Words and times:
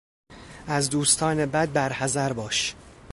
از 0.67 0.89
دوستان 0.89 1.45
بد 1.45 1.73
برحذر 1.73 2.33
باش! 2.33 2.75